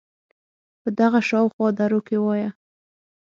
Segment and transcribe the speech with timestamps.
[0.81, 2.49] په دغه شااو خوا دروکې وایه